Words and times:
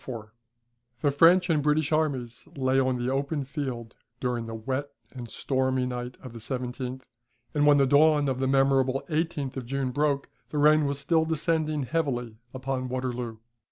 137.] 0.03 0.35
The 1.07 1.15
French 1.15 1.47
and 1.47 1.61
British 1.61 1.91
armies 1.91 2.47
lay 2.55 2.79
on 2.79 2.95
the 2.95 3.11
open 3.11 3.43
field 3.43 3.93
during 4.19 4.47
the 4.47 4.55
wet 4.55 4.89
and 5.11 5.29
stormy 5.29 5.85
night 5.85 6.17
of 6.23 6.33
the 6.33 6.39
17th; 6.39 7.03
and 7.53 7.67
when 7.67 7.77
the 7.77 7.85
dawn 7.85 8.27
of 8.27 8.39
the 8.39 8.47
memorable 8.47 9.03
18th 9.09 9.57
of 9.57 9.67
June 9.67 9.91
broke, 9.91 10.27
the 10.49 10.57
rain 10.57 10.87
was 10.87 10.97
still 10.97 11.23
descending 11.23 11.83
heavily 11.83 12.39
upon 12.51 12.89
Waterloo. 12.89 13.37